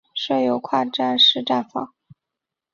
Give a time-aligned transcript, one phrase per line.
[0.15, 1.93] 设有跨站式站房。